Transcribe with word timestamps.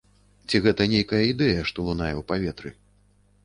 Ці 0.47 0.61
гэта 0.67 0.87
нейкая 0.93 1.21
ідэя, 1.33 1.61
што 1.71 1.87
лунае 1.91 2.11
ў 2.19 2.27
паветры. 2.35 2.69